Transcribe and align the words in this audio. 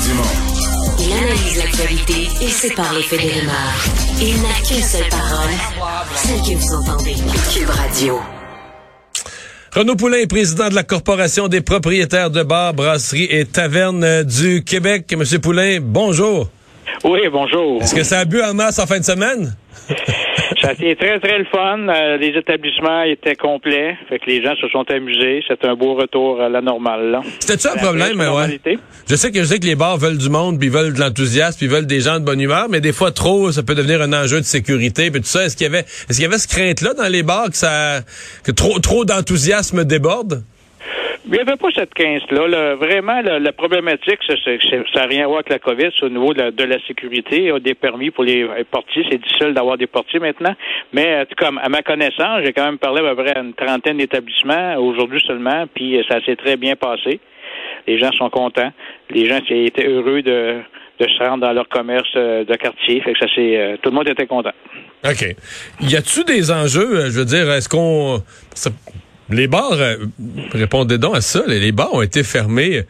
Dumont. 0.00 0.22
Il 0.98 1.12
analyse 1.12 1.56
l'actualité 1.58 2.28
et 2.42 2.48
sépare 2.48 2.92
les 2.92 3.02
faits 3.02 3.20
des 3.20 3.28
rumeurs. 3.28 3.84
Il 4.20 4.42
n'a 4.42 4.54
qu'une 4.66 4.82
seule 4.82 5.08
parole, 5.08 5.50
celle 6.14 6.40
que 6.40 6.58
vous 6.58 6.74
entendez. 6.74 7.14
Cube 7.54 7.70
Radio. 7.70 8.20
Renaud 9.72 9.96
Poulain 9.96 10.18
est 10.18 10.26
président 10.26 10.68
de 10.68 10.74
la 10.74 10.82
Corporation 10.82 11.48
des 11.48 11.62
propriétaires 11.62 12.30
de 12.30 12.42
bars, 12.42 12.74
brasseries 12.74 13.28
et 13.30 13.46
tavernes 13.46 14.24
du 14.24 14.64
Québec. 14.64 15.14
Monsieur 15.16 15.38
Poulain, 15.38 15.78
bonjour. 15.80 16.48
Oui, 17.04 17.20
bonjour. 17.32 17.82
Est-ce 17.82 17.94
que 17.94 18.04
ça 18.04 18.20
a 18.20 18.24
bu 18.24 18.42
en 18.42 18.54
masse 18.54 18.78
en 18.78 18.86
fin 18.86 18.98
de 18.98 19.04
semaine? 19.04 19.56
Ça 20.60 20.68
a 20.68 20.72
été 20.72 20.94
très, 20.96 21.18
très 21.20 21.38
le 21.38 21.44
fun. 21.46 21.88
Euh, 21.88 22.16
les 22.16 22.28
établissements 22.28 23.02
étaient 23.02 23.36
complets. 23.36 23.96
Fait 24.08 24.18
que 24.18 24.26
les 24.26 24.42
gens 24.42 24.54
se 24.56 24.68
sont 24.68 24.84
amusés. 24.90 25.42
C'était 25.46 25.68
un 25.68 25.74
beau 25.74 25.94
retour 25.94 26.40
à 26.40 26.48
la 26.48 26.60
normale. 26.60 27.10
là. 27.10 27.20
C'était 27.38 27.58
ça 27.58 27.74
la 27.74 27.82
problème, 27.82 28.18
ouais? 28.18 28.60
Je 29.08 29.16
sais 29.16 29.30
que 29.30 29.40
je 29.40 29.44
sais 29.44 29.58
que 29.58 29.66
les 29.66 29.76
bars 29.76 29.96
veulent 29.96 30.18
du 30.18 30.28
monde, 30.28 30.58
puis 30.58 30.68
ils 30.68 30.72
veulent 30.72 30.92
de 30.92 31.00
l'enthousiasme, 31.00 31.58
puis 31.58 31.66
ils 31.66 31.72
veulent 31.72 31.86
des 31.86 32.00
gens 32.00 32.18
de 32.18 32.24
bonne 32.24 32.40
humeur, 32.40 32.66
mais 32.68 32.80
des 32.80 32.92
fois 32.92 33.12
trop, 33.12 33.52
ça 33.52 33.62
peut 33.62 33.74
devenir 33.74 34.02
un 34.02 34.12
enjeu 34.12 34.40
de 34.40 34.44
sécurité, 34.44 35.10
puis 35.10 35.20
tout 35.20 35.26
ça. 35.26 35.44
Est-ce 35.44 35.56
qu'il 35.56 35.64
y 35.64 35.68
avait, 35.68 35.80
est-ce 35.80 36.14
qu'il 36.14 36.22
y 36.22 36.26
avait 36.26 36.38
ce 36.38 36.48
crainte-là 36.48 36.94
dans 36.94 37.08
les 37.08 37.22
bars 37.22 37.50
que 37.50 37.56
ça, 37.56 38.00
que 38.44 38.52
trop, 38.52 38.78
trop 38.78 39.04
d'enthousiasme 39.04 39.84
déborde? 39.84 40.42
Il 41.26 41.32
n'y 41.32 41.40
avait 41.40 41.56
pas 41.56 41.68
cette 41.74 41.92
15-là. 41.92 42.46
là. 42.46 42.74
Vraiment, 42.76 43.20
la, 43.20 43.40
la 43.40 43.52
problématique, 43.52 44.20
ça 44.28 44.34
n'a 44.94 45.06
rien 45.06 45.24
à 45.24 45.26
voir 45.26 45.38
avec 45.38 45.50
la 45.50 45.58
COVID. 45.58 45.88
C'est 45.98 46.06
au 46.06 46.08
niveau 46.08 46.32
de 46.32 46.38
la, 46.40 46.50
de 46.52 46.64
la 46.64 46.78
sécurité. 46.86 47.52
Des 47.60 47.74
permis 47.74 48.10
pour 48.10 48.22
les 48.22 48.44
euh, 48.44 48.62
portiers. 48.70 49.04
C'est 49.10 49.18
difficile 49.20 49.52
d'avoir 49.52 49.76
des 49.76 49.88
portiers 49.88 50.20
maintenant. 50.20 50.54
Mais 50.92 51.22
euh, 51.22 51.24
comme 51.36 51.58
à 51.58 51.68
ma 51.68 51.82
connaissance, 51.82 52.42
j'ai 52.44 52.52
quand 52.52 52.64
même 52.64 52.78
parlé 52.78 53.04
à 53.04 53.14
peu 53.14 53.24
près 53.24 53.36
à 53.36 53.40
une 53.40 53.54
trentaine 53.54 53.98
d'établissements 53.98 54.76
aujourd'hui 54.76 55.20
seulement, 55.26 55.66
puis 55.74 55.98
euh, 55.98 56.02
ça 56.08 56.24
s'est 56.24 56.36
très 56.36 56.56
bien 56.56 56.76
passé. 56.76 57.20
Les 57.88 57.98
gens 57.98 58.12
sont 58.12 58.30
contents. 58.30 58.72
Les 59.10 59.28
gens 59.28 59.40
étaient 59.48 59.86
heureux 59.88 60.22
de, 60.22 60.60
de 61.00 61.08
se 61.08 61.22
rendre 61.22 61.46
dans 61.46 61.52
leur 61.52 61.68
commerce 61.68 62.08
euh, 62.16 62.44
de 62.44 62.54
quartier. 62.54 63.00
Fait 63.00 63.12
que 63.12 63.18
ça 63.18 63.26
c'est 63.34 63.78
tout 63.82 63.90
le 63.90 63.96
monde 63.96 64.08
était 64.08 64.26
content. 64.26 64.52
OK. 65.04 65.36
Y 65.80 65.96
a-tu 65.96 66.24
des 66.24 66.50
enjeux, 66.50 66.96
euh, 66.96 67.10
je 67.10 67.18
veux 67.18 67.24
dire, 67.24 67.50
est-ce 67.52 67.68
qu'on... 67.68 68.18
les 69.30 69.46
bars, 69.46 69.72
euh, 69.72 69.96
répondez 70.52 70.98
donc 70.98 71.16
à 71.16 71.20
ça, 71.20 71.42
les 71.46 71.60
les 71.60 71.72
bars 71.72 71.92
ont 71.94 72.02
été 72.02 72.22
fermés 72.22 72.84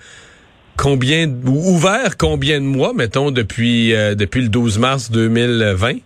combien, 0.77 1.29
ou 1.29 1.75
ouverts 1.75 2.17
combien 2.17 2.61
de 2.61 2.67
mois, 2.67 2.93
mettons, 2.93 3.31
depuis, 3.31 3.95
euh, 3.95 4.15
depuis 4.15 4.43
le 4.43 4.49
12 4.49 4.79
mars 4.79 5.11
2020? 5.11 5.99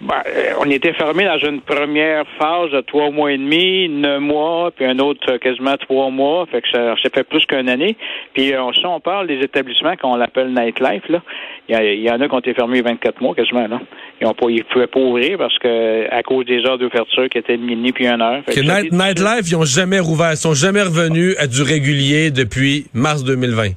Ben, 0.00 0.14
euh, 0.28 0.50
on 0.60 0.70
était 0.70 0.92
fermé 0.92 1.24
dans 1.24 1.38
une 1.38 1.60
première 1.60 2.24
phase 2.38 2.70
de 2.70 2.80
trois 2.82 3.10
mois 3.10 3.32
et 3.32 3.36
demi, 3.38 3.88
neuf 3.88 4.20
mois, 4.20 4.70
puis 4.70 4.84
un 4.84 4.98
autre 5.00 5.28
euh, 5.32 5.38
quasiment 5.38 5.76
trois 5.76 6.08
mois. 6.10 6.46
Fait 6.52 6.62
que 6.62 6.68
ça, 6.72 6.94
ça 7.02 7.10
fait 7.12 7.24
plus 7.24 7.44
qu'une 7.46 7.68
année. 7.68 7.96
Puis 8.32 8.54
euh, 8.54 8.60
si 8.74 8.86
on 8.86 9.00
parle 9.00 9.26
des 9.26 9.40
établissements 9.40 9.96
qu'on 9.96 10.14
l'appelle 10.14 10.54
nightlife, 10.54 11.02
là, 11.08 11.20
il 11.68 11.72
y, 11.72 11.76
a- 11.76 11.92
il 11.94 12.00
y 12.02 12.10
en 12.10 12.20
a 12.20 12.28
qui 12.28 12.34
ont 12.34 12.38
été 12.38 12.54
fermés 12.54 12.80
24 12.80 13.20
mois 13.20 13.34
quasiment. 13.34 13.66
Là. 13.66 13.80
Ils 14.20 14.26
ont 14.28 14.34
pas, 14.34 14.46
ils 14.50 14.62
pouvaient 14.64 14.86
pas 14.86 15.00
ouvrir 15.00 15.36
parce 15.36 15.58
que 15.58 16.08
à 16.14 16.22
cause 16.22 16.46
des 16.46 16.64
heures 16.64 16.78
d'ouverture 16.78 17.28
qui 17.28 17.38
étaient 17.38 17.56
de 17.56 17.62
minuit 17.64 17.90
puis 17.92 18.06
une 18.06 18.22
heure. 18.22 18.42
Fait 18.46 18.54
Que 18.54 18.64
ça 18.64 18.80
Night, 18.82 18.92
Nightlife, 18.92 19.48
ils 19.50 19.56
ont 19.56 19.64
jamais 19.64 19.98
rouvert, 19.98 20.30
ils 20.30 20.36
sont 20.36 20.54
jamais 20.54 20.82
revenus 20.82 21.34
à 21.38 21.48
du 21.48 21.62
régulier 21.62 22.30
depuis 22.30 22.86
mars 22.94 23.24
2020. 23.24 23.70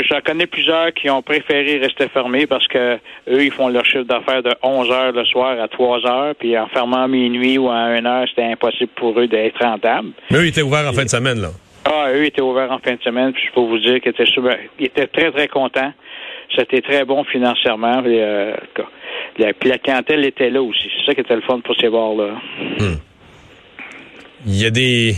Euh, 0.00 0.04
J'en 0.08 0.20
connais 0.20 0.46
plusieurs 0.46 0.92
qui 0.94 1.08
ont 1.10 1.22
préféré 1.22 1.78
rester 1.78 2.08
fermés 2.08 2.46
parce 2.46 2.66
que 2.68 2.94
eux, 3.28 3.44
ils 3.44 3.52
font 3.52 3.68
leur 3.68 3.84
chiffre 3.84 4.04
d'affaires 4.04 4.42
de 4.42 4.52
11 4.62 4.90
heures 4.90 5.12
le 5.12 5.24
soir 5.24 5.60
à 5.60 5.68
3 5.68 6.06
heures, 6.06 6.34
puis 6.34 6.56
en 6.58 6.66
fermant 6.68 7.04
à 7.04 7.08
minuit 7.08 7.58
ou 7.58 7.68
à 7.68 7.74
1 7.76 8.04
heure, 8.06 8.26
c'était 8.28 8.44
impossible 8.44 8.90
pour 8.96 9.18
eux 9.20 9.26
d'être 9.26 9.62
rentables. 9.64 10.10
Mais 10.30 10.38
eux, 10.38 10.44
ils 10.44 10.48
étaient 10.48 10.62
ouverts 10.62 10.88
en 10.88 10.92
fin 10.92 11.04
de 11.04 11.08
semaine, 11.10 11.40
là. 11.40 11.48
Ah, 11.84 12.10
eux 12.12 12.24
étaient 12.24 12.42
ouverts 12.42 12.70
en 12.70 12.78
fin 12.78 12.94
de 12.94 13.02
semaine, 13.02 13.32
puis 13.32 13.42
je 13.46 13.52
peux 13.52 13.60
vous 13.60 13.78
dire 13.78 14.00
qu'ils 14.00 14.10
étaient, 14.10 14.26
super- 14.26 14.58
ils 14.78 14.86
étaient 14.86 15.06
très, 15.06 15.30
très 15.32 15.48
contents. 15.48 15.92
C'était 16.54 16.80
très 16.82 17.04
bon 17.04 17.24
financièrement. 17.24 18.02
Puis, 18.02 18.18
euh, 18.20 18.52
la, 19.38 19.52
puis 19.54 19.70
la 19.70 19.78
clientèle 19.78 20.24
était 20.24 20.50
là 20.50 20.60
aussi. 20.62 20.90
C'est 20.98 21.06
ça 21.06 21.14
qui 21.14 21.20
était 21.20 21.36
le 21.36 21.42
fun 21.42 21.60
pour 21.60 21.74
ces 21.76 21.88
bars-là. 21.88 22.34
Il 24.46 24.56
y 24.60 24.66
a 24.66 24.70
des... 24.70 25.14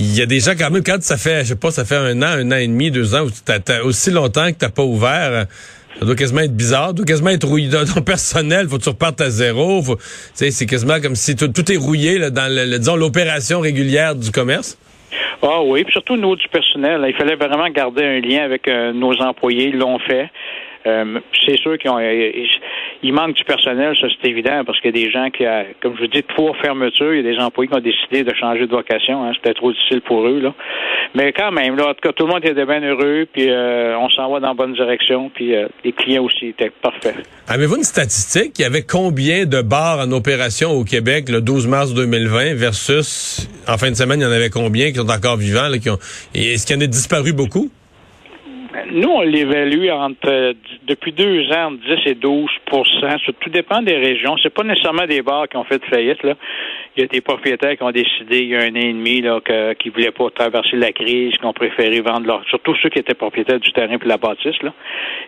Il 0.00 0.16
y 0.16 0.22
a 0.22 0.26
des 0.26 0.40
gens 0.40 0.52
quand 0.58 0.70
même, 0.70 0.82
quand 0.82 1.02
ça 1.02 1.16
fait, 1.18 1.40
je 1.42 1.48
sais 1.48 1.56
pas, 1.56 1.70
ça 1.70 1.84
fait 1.84 1.96
un 1.96 2.22
an, 2.22 2.26
un 2.26 2.50
an 2.52 2.56
et 2.56 2.66
demi, 2.66 2.90
deux 2.90 3.14
ans, 3.14 3.26
t'as 3.44 3.82
aussi 3.82 4.10
longtemps 4.10 4.46
que 4.50 4.56
t'as 4.58 4.70
pas 4.70 4.82
ouvert, 4.82 5.44
ça 5.98 6.06
doit 6.06 6.14
quasiment 6.14 6.40
être 6.40 6.56
bizarre, 6.56 6.88
ça 6.88 6.92
doit 6.94 7.04
quasiment 7.04 7.30
être 7.30 7.46
rouillé 7.46 7.68
dans 7.68 7.84
ton 7.84 8.00
personnel, 8.14 8.66
faut 8.68 8.78
que 8.78 8.82
tu 8.84 8.88
repartes 8.88 9.20
à 9.20 9.28
zéro, 9.28 9.82
c'est 10.32 10.66
quasiment 10.66 11.00
comme 11.00 11.14
si 11.14 11.36
tout, 11.36 11.72
est 11.72 11.76
rouillé 11.76 12.18
là, 12.18 12.30
dans 12.30 12.50
le- 12.50 12.78
disons 12.78 12.96
l'opération 12.96 13.60
régulière 13.60 14.14
du 14.14 14.30
commerce. 14.30 14.78
Ah 15.42 15.62
oui, 15.62 15.84
puis 15.84 15.92
surtout 15.92 16.16
nous 16.16 16.36
du 16.36 16.48
personnel. 16.48 17.00
là, 17.00 17.08
il 17.08 17.14
fallait 17.14 17.34
vraiment 17.36 17.68
garder 17.68 18.04
un 18.04 18.20
lien 18.20 18.42
avec 18.44 18.68
euh, 18.68 18.92
nos 18.92 19.12
employés. 19.22 19.68
Ils 19.68 19.78
l'ont 19.78 19.98
fait. 19.98 20.30
Euh, 20.86 21.20
c'est 21.44 21.58
sûr 21.58 21.76
qu'ils 21.78 21.90
ont, 21.90 21.98
euh, 21.98 22.30
il 23.02 23.12
manque 23.12 23.34
du 23.34 23.44
personnel, 23.44 23.94
ça 24.00 24.06
c'est 24.08 24.28
évident, 24.28 24.64
parce 24.64 24.80
qu'il 24.80 24.96
y 24.96 24.98
a 25.00 25.04
des 25.04 25.10
gens 25.10 25.28
qui, 25.30 25.44
euh, 25.44 25.64
comme 25.82 25.94
je 25.96 26.02
vous 26.02 26.06
dis, 26.08 26.22
trois 26.22 26.54
fermetures, 26.62 27.14
il 27.14 27.24
y 27.24 27.28
a 27.28 27.32
des 27.34 27.38
employés 27.38 27.68
qui 27.68 27.76
ont 27.76 27.80
décidé 27.80 28.24
de 28.24 28.34
changer 28.34 28.66
de 28.66 28.70
vocation. 28.70 29.24
Hein, 29.24 29.32
C'était 29.36 29.54
trop 29.54 29.72
difficile 29.72 30.00
pour 30.00 30.26
eux. 30.26 30.42
Mais 31.14 31.32
quand 31.32 31.52
même, 31.52 31.76
là, 31.76 31.88
en 31.88 31.94
tout 31.94 32.00
cas, 32.02 32.12
tout 32.12 32.26
le 32.26 32.32
monde 32.32 32.44
était 32.44 32.64
bien 32.64 32.80
heureux, 32.80 33.26
puis 33.30 33.50
on 33.50 34.08
s'en 34.10 34.30
va 34.30 34.40
dans 34.40 34.48
la 34.48 34.54
bonne 34.54 34.74
direction, 34.74 35.30
puis 35.34 35.54
les 35.84 35.92
clients 35.92 36.24
aussi 36.24 36.48
étaient 36.48 36.70
parfaits. 36.70 37.16
Avez-vous 37.48 37.76
une 37.76 37.82
statistique? 37.82 38.58
Il 38.58 38.62
y 38.62 38.64
avait 38.64 38.82
combien 38.82 39.44
de 39.44 39.60
bars 39.60 39.98
en 40.00 40.10
opération 40.12 40.70
au 40.70 40.84
Québec 40.84 41.28
le 41.28 41.40
12 41.40 41.66
mars 41.66 41.94
2020 41.94 42.54
versus, 42.54 43.48
en 43.68 43.76
fin 43.76 43.90
de 43.90 43.96
semaine, 43.96 44.20
il 44.20 44.24
y 44.24 44.26
en 44.26 44.32
avait 44.32 44.50
combien 44.50 44.90
qui 44.90 44.96
sont 44.96 45.10
encore 45.10 45.36
vivants? 45.36 45.68
Est-ce 46.34 46.66
qu'il 46.66 46.76
y 46.76 46.78
en 46.78 46.82
a 46.82 46.86
disparu 46.86 47.32
beaucoup? 47.32 47.70
Nous, 48.92 49.08
on 49.08 49.20
l'évalue 49.20 49.88
entre 49.90 50.28
euh, 50.28 50.52
depuis 50.86 51.12
deux 51.12 51.50
ans 51.52 51.72
entre 51.72 51.82
10 52.04 52.10
et 52.10 52.14
12 52.14 52.48
Ça, 53.00 53.16
Tout 53.40 53.50
dépend 53.50 53.82
des 53.82 53.96
régions. 53.96 54.36
C'est 54.42 54.52
pas 54.52 54.64
nécessairement 54.64 55.06
des 55.06 55.22
bars 55.22 55.48
qui 55.48 55.56
ont 55.56 55.64
fait 55.64 55.82
faillite. 55.86 56.22
Là. 56.22 56.34
Il 56.96 57.02
y 57.02 57.04
a 57.04 57.06
des 57.06 57.20
propriétaires 57.20 57.76
qui 57.76 57.82
ont 57.82 57.92
décidé 57.92 58.40
il 58.40 58.48
y 58.48 58.56
a 58.56 58.60
un 58.60 58.70
an 58.70 58.80
et 58.80 58.92
demi 58.92 59.20
là, 59.20 59.40
que, 59.44 59.74
qui 59.74 59.90
voulaient 59.90 60.10
pas 60.10 60.28
traverser 60.30 60.76
la 60.76 60.92
crise, 60.92 61.32
qui 61.34 61.44
ont 61.44 61.52
préféré 61.52 62.00
vendre 62.00 62.26
leur. 62.26 62.44
Surtout 62.48 62.74
ceux 62.82 62.88
qui 62.88 62.98
étaient 62.98 63.14
propriétaires 63.14 63.60
du 63.60 63.72
terrain 63.72 63.96
puis 63.96 64.06
de 64.06 64.08
la 64.08 64.16
bâtisse. 64.16 64.60
Là. 64.62 64.72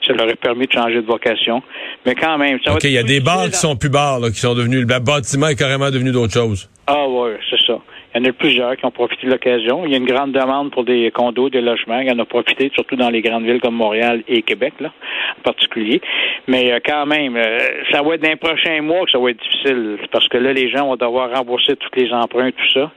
Ça 0.07 0.13
leur 0.13 0.29
a 0.29 0.35
permis 0.35 0.67
de 0.67 0.73
changer 0.73 0.97
de 0.97 1.07
vocation. 1.07 1.63
Mais 2.05 2.15
quand 2.15 2.39
même, 2.39 2.59
ça 2.65 2.75
OK, 2.75 2.85
il 2.85 2.93
y 2.93 2.99
a 2.99 3.05
des 3.05 3.21
bars 3.21 3.47
qui 3.47 3.59
sont 3.59 3.77
plus 3.77 3.91
bars, 3.91 4.19
là, 4.19 4.31
qui 4.31 4.41
sont 4.41 4.55
devenus, 4.55 4.81
le 4.81 4.87
bâtiment 4.87 5.49
est 5.49 5.59
carrément 5.59 5.91
devenu 5.91 6.11
d'autre 6.11 6.33
chose. 6.33 6.69
ah 6.87 7.07
ouais, 7.09 7.39
c'est 7.49 7.61
ça. 7.65 7.79
Il 8.15 8.21
y 8.21 8.27
en 8.27 8.29
a 8.29 8.33
plusieurs 8.33 8.77
qui 8.77 8.85
ont 8.85 8.91
profité 8.91 9.27
de 9.27 9.33
l'occasion. 9.33 9.87
Il 9.87 9.93
y 9.93 9.95
a 9.95 9.97
une 9.97 10.07
grande 10.07 10.33
demande 10.33 10.71
pour 10.71 10.85
des 10.85 11.11
condos, 11.11 11.49
des 11.49 11.63
logements. 11.63 12.01
Il 12.01 12.09
y 12.09 12.11
en 12.11 12.19
a 12.19 12.27
profité, 12.27 12.71
surtout 12.75 12.97
dans 12.97 13.09
les 13.09 13.23
grandes 13.23 13.45
villes 13.45 13.61
comme 13.61 13.75
Montréal 13.75 14.23
et 14.29 14.43
Québec, 14.43 14.75
là, 14.81 14.93
en 15.39 15.43
particulier. 15.43 16.03
Mais 16.47 16.73
euh, 16.73 16.81
quand 16.85 17.07
même, 17.07 17.37
euh, 17.37 17.59
ça 17.91 18.03
va 18.03 18.15
être 18.15 18.23
dans 18.23 18.29
les 18.29 18.37
prochains 18.37 18.83
mois 18.83 19.05
que 19.07 19.13
ça 19.13 19.19
va 19.19 19.31
être 19.31 19.43
difficile. 19.43 19.97
Parce 20.11 20.29
que 20.29 20.37
là, 20.37 20.53
les 20.53 20.71
gens 20.71 20.89
vont 20.89 20.97
devoir 20.97 21.31
rembourser 21.35 21.75
tous 21.77 21.99
les 21.99 22.13
emprunts, 22.13 22.51
tout 22.51 22.73
ça. 22.75 22.91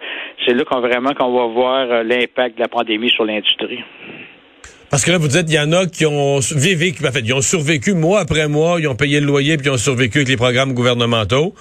C'est 0.45 0.53
là 0.53 0.65
qu'on 0.65 0.81
vraiment 0.81 1.13
qu'on 1.13 1.31
va 1.31 1.45
voir 1.47 1.91
euh, 1.91 2.03
l'impact 2.03 2.57
de 2.57 2.61
la 2.61 2.67
pandémie 2.67 3.09
sur 3.09 3.23
l'industrie. 3.23 3.79
Parce 4.89 5.03
que 5.03 5.11
là, 5.11 5.17
vous 5.17 5.27
dites, 5.27 5.45
il 5.49 5.55
y 5.55 5.59
en 5.59 5.71
a 5.71 5.85
qui 5.87 6.05
ont 6.05 6.39
vécu, 6.55 7.05
en 7.05 7.11
fait, 7.11 7.21
ils 7.21 7.33
ont 7.33 7.41
survécu 7.41 7.93
mois 7.93 8.19
après 8.19 8.47
mois, 8.47 8.77
ils 8.79 8.87
ont 8.87 8.95
payé 8.95 9.19
le 9.19 9.25
loyer, 9.25 9.57
puis 9.57 9.67
ils 9.67 9.71
ont 9.71 9.77
survécu 9.77 10.19
avec 10.19 10.29
les 10.29 10.37
programmes 10.37 10.73
gouvernementaux. 10.73 11.53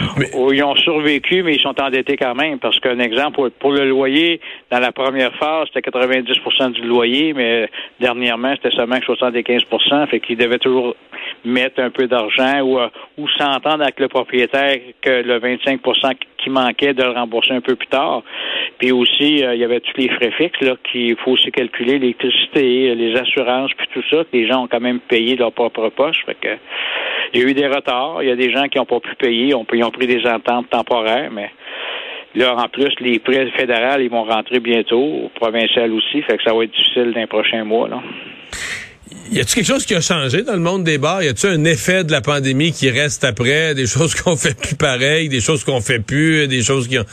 Ils 0.00 0.64
ont 0.64 0.76
survécu, 0.76 1.42
mais 1.42 1.54
ils 1.54 1.60
sont 1.60 1.80
endettés 1.80 2.16
quand 2.16 2.34
même. 2.34 2.58
Parce 2.58 2.78
qu'un 2.80 2.98
exemple, 2.98 3.50
pour, 3.50 3.72
le 3.72 3.88
loyer, 3.88 4.40
dans 4.70 4.80
la 4.80 4.92
première 4.92 5.34
phase, 5.36 5.68
c'était 5.72 5.88
90% 5.88 6.72
du 6.72 6.82
loyer, 6.82 7.32
mais 7.32 7.68
dernièrement, 8.00 8.54
c'était 8.56 8.74
seulement 8.74 8.98
que 8.98 9.06
75% 9.06 10.06
Fait 10.08 10.20
qu'ils 10.20 10.36
devaient 10.36 10.58
toujours 10.58 10.96
mettre 11.44 11.80
un 11.80 11.90
peu 11.90 12.06
d'argent 12.06 12.60
ou, 12.62 12.78
euh, 12.78 12.88
s'entendre 13.38 13.82
avec 13.82 14.00
le 14.00 14.08
propriétaire 14.08 14.78
que 15.00 15.22
le 15.22 15.38
25% 15.38 16.14
qui 16.38 16.50
manquait 16.50 16.94
de 16.94 17.02
le 17.02 17.10
rembourser 17.10 17.52
un 17.52 17.60
peu 17.60 17.74
plus 17.74 17.88
tard. 17.88 18.22
Puis 18.78 18.92
aussi, 18.92 19.44
euh, 19.44 19.54
il 19.54 19.60
y 19.60 19.64
avait 19.64 19.80
tous 19.80 19.96
les 19.96 20.08
frais 20.08 20.30
fixes 20.32 20.60
là 20.60 20.74
qu'il 20.90 21.16
faut 21.16 21.32
aussi 21.32 21.50
calculer, 21.50 21.98
l'électricité, 21.98 22.94
les 22.94 23.16
assurances, 23.16 23.72
puis 23.76 23.86
tout 23.92 24.02
ça, 24.10 24.24
que 24.24 24.28
les 24.32 24.46
gens 24.46 24.64
ont 24.64 24.68
quand 24.68 24.80
même 24.80 25.00
payé 25.00 25.36
leur 25.36 25.52
propre 25.52 25.88
poche. 25.88 26.24
Fait 26.26 26.36
que 26.40 26.56
il 27.34 27.40
y 27.40 27.44
a 27.44 27.48
eu 27.48 27.54
des 27.54 27.66
retards. 27.66 28.22
Il 28.22 28.28
y 28.28 28.32
a 28.32 28.36
des 28.36 28.52
gens 28.52 28.68
qui 28.68 28.78
n'ont 28.78 28.86
pas 28.86 29.00
pu 29.00 29.14
payer. 29.16 29.48
Ils 29.48 29.54
ont 29.54 29.64
pris 29.64 30.06
des 30.06 30.24
ententes 30.26 30.70
temporaires, 30.70 31.30
mais 31.32 31.50
là, 32.34 32.54
en 32.56 32.68
plus, 32.68 32.92
les 33.00 33.18
prêts 33.18 33.50
fédéraux, 33.56 34.00
ils 34.00 34.10
vont 34.10 34.24
rentrer 34.24 34.60
bientôt, 34.60 35.30
provincial 35.34 35.92
aussi. 35.92 36.22
Fait 36.22 36.36
que 36.36 36.44
ça 36.44 36.54
va 36.54 36.64
être 36.64 36.72
difficile 36.72 37.12
dans 37.12 37.20
les 37.20 37.26
prochains 37.26 37.64
mois. 37.64 37.88
Là. 37.88 38.00
Y 39.30 39.40
a-t-il 39.40 39.54
quelque 39.54 39.66
chose 39.66 39.86
qui 39.86 39.94
a 39.94 40.00
changé 40.00 40.42
dans 40.42 40.54
le 40.54 40.60
monde 40.60 40.84
des 40.84 40.98
bars? 40.98 41.22
Y 41.22 41.28
a-t-il 41.28 41.52
un 41.52 41.64
effet 41.64 42.04
de 42.04 42.12
la 42.12 42.20
pandémie 42.20 42.72
qui 42.72 42.90
reste 42.90 43.24
après? 43.24 43.74
Des 43.74 43.86
choses 43.94 44.14
qu'on 44.14 44.36
fait 44.36 44.58
plus 44.58 44.76
pareil, 44.76 45.28
des 45.28 45.40
choses 45.40 45.64
qu'on 45.64 45.80
fait 45.80 46.00
plus, 46.00 46.46
des 46.48 46.62
choses 46.62 46.88
qui 46.88 46.98
ont... 46.98 47.04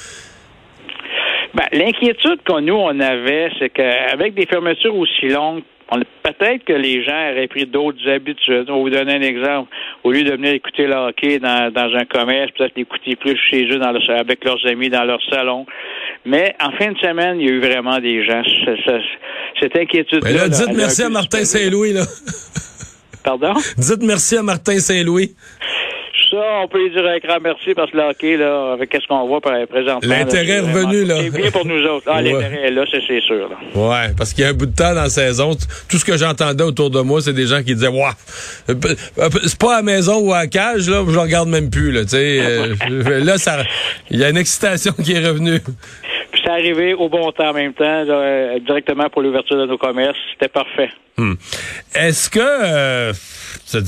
Ben, 1.53 1.65
l'inquiétude 1.73 2.39
qu'on 2.47 2.61
nous 2.61 2.75
on 2.75 2.99
avait, 2.99 3.49
c'est 3.59 3.69
qu'avec 3.69 4.33
des 4.35 4.45
fermetures 4.45 4.95
aussi 4.95 5.27
longues, 5.27 5.63
on- 5.93 5.99
peut-être 6.23 6.63
que 6.63 6.71
les 6.71 7.03
gens 7.03 7.31
auraient 7.31 7.47
pris 7.49 7.65
d'autres 7.65 8.07
habitudes. 8.09 8.69
On 8.69 8.75
va 8.77 8.79
vous 8.83 8.89
donner 8.89 9.15
un 9.15 9.21
exemple. 9.21 9.69
Au 10.05 10.11
lieu 10.13 10.23
de 10.23 10.31
venir 10.31 10.53
écouter 10.53 10.87
le 10.87 10.93
hockey 10.93 11.39
dans, 11.39 11.69
dans 11.73 11.93
un 11.93 12.05
commerce, 12.05 12.51
peut-être 12.57 12.77
l'écouter 12.77 13.17
plus 13.17 13.37
chez 13.49 13.65
eux 13.65 13.77
dans 13.79 13.91
le, 13.91 13.99
avec 14.11 14.45
leurs 14.45 14.65
amis 14.65 14.89
dans 14.89 15.03
leur 15.03 15.19
salon. 15.29 15.65
Mais 16.23 16.55
en 16.61 16.71
fin 16.77 16.93
de 16.93 16.97
semaine, 16.99 17.41
il 17.41 17.47
y 17.47 17.49
a 17.49 17.53
eu 17.53 17.59
vraiment 17.59 17.99
des 17.99 18.23
gens. 18.25 18.41
Ça, 18.65 18.71
ça- 18.85 18.99
cette 19.59 19.77
inquiétude-là. 19.77 20.29
Mais 20.31 20.37
là, 20.37 20.47
dites 20.47 20.71
merci 20.73 21.03
à 21.03 21.09
Martin. 21.09 21.43
Saint-Louis, 21.43 21.91
là. 21.93 22.03
Pardon? 23.23 23.53
Dites 23.77 24.01
merci 24.03 24.37
à 24.37 24.43
Martin 24.43 24.79
Saint-Louis. 24.79 25.35
Ça, 26.31 26.37
on 26.63 26.67
peut 26.69 26.81
lui 26.81 26.91
dire 26.91 27.05
un 27.05 27.17
grand 27.19 27.39
merci 27.41 27.73
parce 27.75 27.91
que 27.91 27.97
le 27.97 28.03
hockey, 28.03 28.37
là, 28.37 28.71
avec 28.73 28.89
ce 28.93 29.05
qu'on 29.07 29.27
voit 29.27 29.41
présentement. 29.41 29.99
L'intérêt 30.03 30.47
est 30.49 30.59
revenu, 30.61 31.03
là. 31.03 31.15
C'est 31.21 31.29
bien 31.41 31.51
pour 31.51 31.65
nous 31.65 31.83
autres. 31.85 32.05
Ah, 32.09 32.21
Ouais. 32.21 32.31
l'intérêt 32.31 32.67
est 32.67 32.71
là, 32.71 32.85
c'est 32.89 33.19
sûr. 33.21 33.49
Là. 33.49 33.57
Ouais, 33.75 34.13
parce 34.17 34.33
qu'il 34.33 34.43
y 34.43 34.47
a 34.47 34.49
un 34.49 34.53
bout 34.53 34.65
de 34.65 34.75
temps 34.75 34.95
dans 34.95 35.01
la 35.03 35.09
saison, 35.09 35.51
tout 35.89 35.97
ce 35.97 36.05
que 36.05 36.15
j'entendais 36.17 36.63
autour 36.63 36.89
de 36.89 37.01
moi, 37.01 37.21
c'est 37.21 37.33
des 37.33 37.47
gens 37.47 37.57
qui 37.63 37.75
disaient 37.75 37.87
Waouh, 37.89 38.13
euh, 38.69 38.73
c'est 39.45 39.59
pas 39.59 39.73
à 39.73 39.77
la 39.77 39.81
maison 39.83 40.19
ou 40.19 40.33
à 40.33 40.39
la 40.41 40.47
cage, 40.47 40.89
là, 40.89 41.03
je 41.07 41.11
le 41.13 41.19
regarde 41.19 41.49
même 41.49 41.69
plus, 41.69 41.91
là, 41.91 42.01
tu 42.03 42.09
sais. 42.09 42.39
euh, 42.41 42.75
là, 43.23 43.37
ça 43.37 43.57
il 44.09 44.19
y 44.19 44.23
a 44.23 44.29
une 44.29 44.37
excitation 44.37 44.93
qui 44.93 45.13
est 45.13 45.25
revenue. 45.27 45.59
Puis 46.31 46.41
c'est 46.45 46.49
arrivé 46.51 46.93
au 46.93 47.09
bon 47.09 47.29
temps 47.33 47.49
en 47.49 47.53
même 47.53 47.73
temps, 47.73 48.03
là, 48.03 48.13
euh, 48.13 48.59
directement 48.59 49.09
pour 49.09 49.21
l'ouverture 49.21 49.57
de 49.57 49.65
nos 49.65 49.77
commerces. 49.77 50.17
C'était 50.33 50.47
parfait. 50.47 50.89
Hmm. 51.17 51.33
Est-ce 51.93 52.29
que 52.29 52.39
euh, 52.39 53.11
c'est 53.65 53.83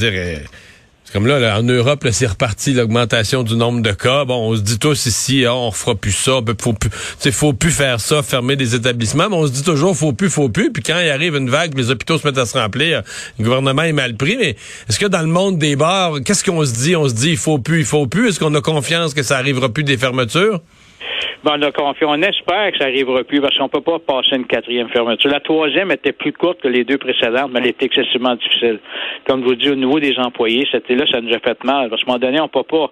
comme 1.14 1.28
là, 1.28 1.40
là, 1.40 1.60
en 1.60 1.62
Europe, 1.62 2.08
c'est 2.12 2.26
reparti 2.26 2.74
l'augmentation 2.74 3.44
du 3.44 3.56
nombre 3.56 3.84
de 3.84 3.92
cas. 3.92 4.26
Bon, 4.26 4.50
on 4.50 4.56
se 4.56 4.62
dit 4.62 4.80
tous 4.80 5.06
ici, 5.06 5.46
ah, 5.46 5.54
on 5.54 5.70
refera 5.70 5.94
plus 5.94 6.12
ça, 6.12 6.42
ben, 6.42 6.56
faut 6.60 6.74
plus, 6.74 6.90
faut 7.32 7.54
plus 7.54 7.70
faire 7.70 8.00
ça, 8.00 8.24
fermer 8.24 8.56
des 8.56 8.74
établissements, 8.74 9.30
mais 9.30 9.36
on 9.36 9.46
se 9.46 9.52
dit 9.52 9.62
toujours, 9.62 9.96
faut 9.96 10.14
plus, 10.14 10.32
faut 10.32 10.50
plus. 10.50 10.72
Puis 10.72 10.82
quand 10.82 11.00
il 11.00 11.10
arrive 11.12 11.36
une 11.36 11.52
vague, 11.52 11.78
les 11.78 11.92
hôpitaux 11.92 12.18
se 12.18 12.26
mettent 12.26 12.40
à 12.40 12.48
se 12.48 12.58
remplir, 12.58 13.04
le 13.38 13.44
gouvernement 13.44 13.84
est 13.84 13.94
mal 13.94 14.18
pris. 14.18 14.38
Mais 14.38 14.56
est-ce 14.90 14.98
que 14.98 15.06
dans 15.06 15.22
le 15.22 15.28
monde 15.28 15.60
des 15.60 15.76
bars, 15.76 16.16
qu'est-ce 16.26 16.44
qu'on 16.44 16.66
se 16.66 16.74
dit? 16.74 16.96
On 16.96 17.08
se 17.08 17.14
dit, 17.14 17.30
il 17.30 17.38
faut 17.38 17.60
plus, 17.60 17.82
il 17.82 17.86
faut 17.86 18.08
plus. 18.08 18.30
Est-ce 18.30 18.40
qu'on 18.40 18.56
a 18.56 18.62
confiance 18.62 19.14
que 19.14 19.22
ça 19.22 19.38
arrivera 19.38 19.70
plus 19.70 19.84
des 19.84 19.98
fermetures? 19.98 20.62
Ben, 21.44 21.58
on 21.58 21.62
a. 21.62 21.72
On 22.06 22.22
espère 22.22 22.72
que 22.72 22.78
ça 22.78 22.86
arrivera 22.86 23.24
plus 23.24 23.42
parce 23.42 23.58
qu'on 23.58 23.68
peut 23.68 23.82
pas 23.82 24.00
passer 24.00 24.36
une 24.36 24.46
quatrième 24.46 24.88
fermeture. 24.90 25.30
La 25.30 25.40
troisième 25.42 25.92
était 25.92 26.14
plus 26.14 26.32
courte 26.32 26.62
que 26.62 26.68
les 26.70 26.84
deux 26.86 26.98
précédentes, 26.98 27.52
mais 27.52 27.60
elle 27.60 27.68
était 27.68 27.86
excessivement 27.86 28.36
difficile. 28.36 28.80
Comme 29.28 29.42
je 29.42 29.46
vous 29.48 29.56
dis, 29.56 29.70
au 29.70 29.76
niveau 29.76 30.00
des 30.00 30.18
employés, 30.20 30.66
c'était 30.72 30.96
là, 30.96 31.06
ça 31.12 31.20
nous 31.22 31.34
a 31.34 31.40
fait 31.40 31.62
mal. 31.66 31.90
Parce 31.90 32.02
qu'à 32.04 32.12
un 32.12 32.14
moment 32.16 32.26
donné, 32.26 32.40
on 32.40 32.48
peut 32.48 32.64
pas 32.64 32.90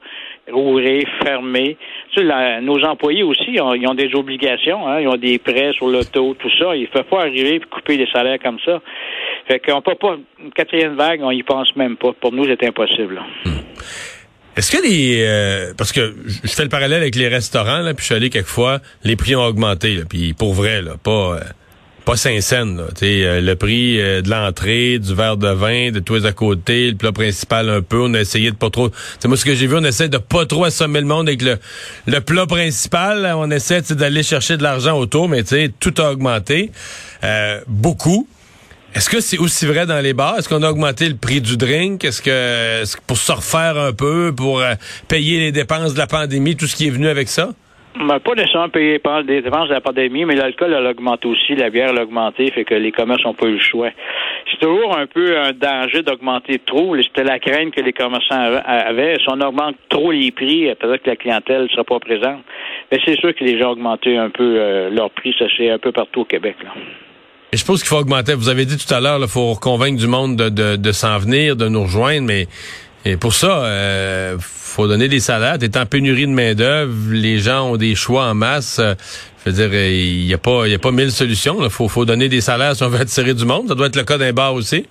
rouvrir, 0.52 1.04
fermer. 1.24 1.78
Tu 2.12 2.20
sais, 2.20 2.24
la- 2.26 2.60
nos 2.62 2.84
employés 2.84 3.24
aussi, 3.24 3.52
ils 3.54 3.62
ont 3.62 3.94
des 3.96 4.14
obligations, 4.16 4.86
hein, 4.88 5.00
ils 5.00 5.08
ont 5.08 5.16
des 5.18 5.40
prêts 5.40 5.72
sur 5.74 5.88
l'auto, 5.88 6.36
tout 6.38 6.50
ça. 6.60 6.76
Il 6.76 6.82
ne 6.84 6.88
faut 6.88 7.04
pas 7.04 7.22
arriver 7.22 7.56
et 7.56 7.60
couper 7.62 7.96
les 7.98 8.08
salaires 8.08 8.40
comme 8.44 8.60
ça. 8.66 8.82
Fait 9.48 9.60
qu'on 9.60 9.82
peut 9.82 9.96
pas, 9.96 10.18
une 10.44 10.52
quatrième 10.52 10.96
vague, 10.96 11.22
on 11.24 11.32
y 11.32 11.44
pense 11.44 11.74
même 11.78 11.96
pas. 11.96 12.12
Pour 12.14 12.34
nous, 12.34 12.44
c'est 12.46 12.64
impossible. 12.68 13.16
là. 13.16 13.22
Est-ce 14.58 14.72
que 14.72 14.84
les 14.84 15.24
euh, 15.26 15.74
parce 15.78 15.92
que 15.92 16.14
je 16.28 16.50
fais 16.50 16.64
le 16.64 16.70
parallèle 16.70 17.02
avec 17.02 17.16
les 17.16 17.30
restaurants 17.30 17.80
là, 17.80 17.94
puis 17.94 18.02
je 18.04 18.06
suis 18.08 18.16
allé 18.16 18.30
quelquefois, 18.30 18.82
les 19.04 19.16
prix 19.16 19.36
ont 19.36 19.46
augmenté 19.46 19.96
là, 19.96 20.04
puis 20.08 20.34
pour 20.34 20.54
vrai 20.54 20.82
là, 20.82 20.96
pas 21.02 21.36
euh, 21.36 21.40
pas 22.04 22.18
cinq 22.18 22.42
cents 22.42 22.66
là, 22.66 22.88
euh, 23.02 23.42
le 23.42 23.56
prix 23.56 24.02
euh, 24.02 24.22
de 24.22 24.30
l'entrée, 24.30 25.00
du 25.00 25.14
verre 25.14 25.38
de 25.38 25.48
vin, 25.48 25.92
de 25.92 26.00
tous 26.00 26.26
à 26.26 26.34
côté, 26.34 26.92
le 26.92 26.98
plat 26.98 27.12
principal 27.12 27.70
un 27.70 27.82
peu, 27.82 28.02
on 28.02 28.14
a 28.14 28.20
essayé 28.20 28.52
de 28.52 28.56
pas 28.56 28.70
trop. 28.70 28.92
C'est 29.20 29.28
moi 29.28 29.38
ce 29.38 29.46
que 29.46 29.56
j'ai 29.56 29.68
vu, 29.68 29.76
on 29.78 29.84
essaie 29.84 30.10
de 30.10 30.18
pas 30.18 30.46
trop 30.46 30.66
assommer 30.66 31.00
le 31.00 31.08
monde 31.08 31.28
avec 31.28 31.42
le 31.42 31.58
le 32.08 32.20
plat 32.20 32.46
principal, 32.46 33.32
on 33.36 33.50
essaie 33.52 33.82
d'aller 33.82 34.24
chercher 34.24 34.58
de 34.58 34.64
l'argent 34.64 34.98
autour, 34.98 35.30
mais 35.30 35.44
tu 35.44 35.72
tout 35.80 35.94
a 36.00 36.12
augmenté 36.12 36.72
euh, 37.24 37.62
beaucoup. 37.68 38.28
Est-ce 38.94 39.10
que 39.10 39.22
c'est 39.22 39.38
aussi 39.40 39.66
vrai 39.66 39.86
dans 39.86 40.02
les 40.04 40.14
bars? 40.14 40.38
Est-ce 40.38 40.50
qu'on 40.50 40.64
a 40.64 40.70
augmenté 40.70 41.08
le 41.08 41.16
prix 41.16 41.40
du 41.40 41.56
drink? 41.56 42.04
Est-ce 42.04 42.22
que, 42.22 42.82
est-ce 42.82 42.98
que 42.98 43.02
pour 43.08 43.18
se 43.18 43.32
refaire 43.32 43.78
un 43.78 43.94
peu, 43.94 44.34
pour 44.36 44.60
euh, 44.60 44.74
payer 45.08 45.40
les 45.40 45.52
dépenses 45.54 45.94
de 45.94 46.00
la 46.00 46.08
pandémie, 46.08 46.58
tout 46.58 46.66
ce 46.68 46.76
qui 46.76 46.88
est 46.88 46.92
venu 46.92 47.08
avec 47.08 47.30
ça? 47.30 47.50
Ben, 47.96 48.20
pas 48.20 48.36
nécessairement 48.36 48.70
payer 48.70 49.00
des 49.28 49.42
dépenses 49.42 49.68
de 49.70 49.74
la 49.74 49.82
pandémie, 49.82 50.26
mais 50.26 50.36
l'alcool, 50.36 50.74
a 50.74 50.90
augmenté 50.90 51.28
aussi, 51.28 51.56
la 51.56 51.70
bière, 51.70 51.94
a 51.98 52.04
augmenté, 52.04 52.50
fait 52.52 52.64
que 52.64 52.74
les 52.74 52.92
commerces 52.92 53.24
n'ont 53.26 53.34
pas 53.34 53.48
eu 53.48 53.54
le 53.56 53.60
choix. 53.60 53.90
C'est 54.50 54.60
toujours 54.66 54.98
un 54.98 55.08
peu 55.08 55.38
un 55.38 55.52
danger 55.52 56.02
d'augmenter 56.02 56.60
trop. 56.66 56.96
C'était 57.02 57.24
la 57.24 57.40
crainte 57.40 57.74
que 57.74 57.82
les 57.82 57.94
commerçants 57.94 58.36
av- 58.40 58.62
avaient. 58.66 59.18
Si 59.20 59.26
on 59.28 59.40
augmente 59.42 59.76
trop 59.90 60.12
les 60.12 60.32
prix, 60.32 60.74
peut-être 60.76 61.04
que 61.04 61.10
la 61.10 61.16
clientèle 61.16 61.64
ne 61.64 61.68
sera 61.70 61.84
pas 61.84 62.00
présente. 62.00 62.42
Mais 62.92 63.00
c'est 63.06 63.18
sûr 63.20 63.34
que 63.36 63.44
les 63.44 63.58
gens 63.60 63.70
ont 63.70 63.74
augmenté 63.74 64.18
un 64.18 64.30
peu 64.30 64.56
euh, 64.58 64.90
leur 64.90 65.12
prix, 65.12 65.34
ça 65.38 65.46
c'est 65.58 65.70
un 65.70 65.78
peu 65.78 65.92
partout 65.92 66.22
au 66.22 66.26
Québec. 66.26 66.56
Là. 66.64 66.72
Je 67.54 67.66
pense 67.66 67.80
qu'il 67.80 67.90
faut 67.90 67.98
augmenter. 67.98 68.34
Vous 68.34 68.48
avez 68.48 68.66
dit 68.66 68.78
tout 68.78 68.94
à 68.94 69.02
l'heure, 69.02 69.20
il 69.22 69.28
faut 69.28 69.56
convaincre 69.56 70.00
du 70.00 70.08
monde 70.08 70.38
de, 70.38 70.50
de, 70.50 70.76
de 70.78 70.92
s'en 70.94 71.18
venir, 71.18 71.58
de 71.58 71.68
nous 71.68 71.84
rejoindre, 71.84 72.26
mais 72.28 72.48
et 73.04 73.18
pour 73.18 73.34
ça, 73.34 73.66
euh, 73.66 74.38
faut 74.40 74.88
donner 74.88 75.08
des 75.08 75.20
salaires. 75.20 75.58
T'es 75.58 75.78
en 75.78 75.86
pénurie 75.86 76.28
de 76.28 76.32
main 76.32 76.54
d'œuvre, 76.54 76.94
les 77.10 77.40
gens 77.40 77.72
ont 77.72 77.78
des 77.78 77.96
choix 77.96 78.26
en 78.26 78.36
masse. 78.36 78.78
Euh, 78.80 78.94
je 79.44 79.52
veux 79.52 79.56
dire, 79.68 79.74
il 79.74 80.24
y 80.26 80.34
a 80.34 80.38
pas, 80.38 80.68
il 80.68 80.74
a 80.74 80.80
pas 80.80 80.92
mille 80.92 81.12
solutions. 81.12 81.64
Il 81.64 81.70
faut, 81.70 81.88
faut 81.88 82.06
donner 82.06 82.30
des 82.30 82.42
salaires 82.42 82.76
si 82.76 82.84
on 82.84 82.90
veut 82.90 83.00
attirer 83.02 83.34
du 83.34 83.44
monde. 83.46 83.68
Ça 83.68 83.76
doit 83.76 83.88
être 83.88 83.96
le 83.96 84.04
cas 84.04 84.18
d'un 84.20 84.32
bar 84.34 84.54
aussi. 84.54 84.86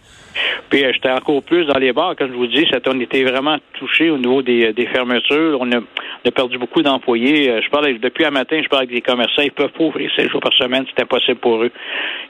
Puis 0.71 0.85
euh, 0.85 0.93
j'étais 0.95 1.11
encore 1.11 1.43
plus 1.43 1.67
dans 1.67 1.79
les 1.79 1.93
bars, 1.93 2.15
comme 2.17 2.31
je 2.31 2.37
vous 2.37 2.47
dis, 2.47 2.67
ça, 2.71 2.79
on 2.87 3.01
était 3.01 3.25
vraiment 3.25 3.59
touché 3.79 4.09
au 4.11 4.19
niveau 4.19 4.41
des, 4.41 4.73
des 4.73 4.87
fermetures. 4.87 5.59
On 5.61 5.71
a, 5.73 5.79
on 5.79 6.29
a 6.29 6.31
perdu 6.31 6.59
beaucoup 6.59 6.83
d'employés. 6.83 7.51
Euh, 7.51 7.61
Je 7.63 7.69
parle 7.71 7.99
depuis 7.99 8.25
un 8.25 8.31
matin, 8.31 8.61
je 8.63 8.69
parle 8.69 8.85
avec 8.85 8.95
des 8.95 9.01
commerçants, 9.01 9.43
ils 9.43 9.51
peuvent 9.51 9.73
pas 9.77 9.85
ouvrir 9.85 10.11
sept 10.15 10.31
jours 10.31 10.41
par 10.41 10.53
semaine, 10.55 10.85
c'est 10.89 11.03
impossible 11.03 11.41
pour 11.41 11.63
eux. 11.63 11.73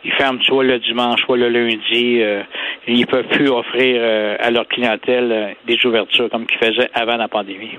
Ils 0.04 0.12
ferment 0.12 0.40
soit 0.42 0.64
le 0.64 0.78
dimanche, 0.78 1.20
soit 1.26 1.36
le 1.36 1.48
lundi. 1.48 2.22
Euh, 2.22 2.42
ils 2.88 3.06
peuvent 3.06 3.28
plus 3.28 3.48
offrir 3.48 3.96
euh, 4.00 4.36
à 4.40 4.50
leur 4.50 4.66
clientèle 4.66 5.30
euh, 5.30 5.52
des 5.66 5.78
ouvertures 5.84 6.30
comme 6.30 6.46
qu'ils 6.46 6.58
faisaient 6.58 6.90
avant 6.94 7.16
la 7.16 7.28
pandémie. 7.28 7.72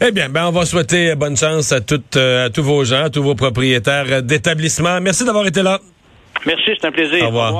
Eh 0.00 0.12
bien, 0.12 0.30
ben 0.30 0.46
on 0.48 0.50
va 0.50 0.64
souhaiter 0.64 1.14
bonne 1.14 1.36
chance 1.36 1.72
à 1.72 1.82
toutes, 1.82 2.16
à 2.16 2.48
tous 2.48 2.62
vos 2.62 2.84
gens, 2.84 3.04
à 3.04 3.10
tous 3.10 3.22
vos 3.22 3.34
propriétaires 3.34 4.22
d'établissements. 4.22 4.98
Merci 5.02 5.26
d'avoir 5.26 5.46
été 5.46 5.62
là. 5.62 5.78
Merci, 6.46 6.70
c'est 6.80 6.86
un 6.86 6.92
plaisir. 6.92 7.24
Au 7.24 7.26
revoir. 7.26 7.52